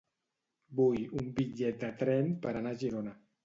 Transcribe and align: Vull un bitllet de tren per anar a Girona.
Vull 0.79 1.03
un 1.21 1.29
bitllet 1.41 1.79
de 1.87 1.93
tren 2.03 2.35
per 2.47 2.59
anar 2.59 2.77
a 2.77 2.83
Girona. 2.85 3.19